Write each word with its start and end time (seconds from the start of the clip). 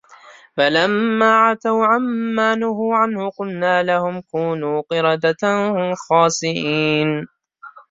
فلما 0.57 1.37
عتوا 1.37 1.85
عن 1.85 2.01
ما 2.35 2.55
نهوا 2.55 2.95
عنه 2.97 3.29
قلنا 3.29 3.83
لهم 3.83 4.21
كونوا 4.21 4.81
قردة 4.89 5.73
خاسئين 6.09 7.27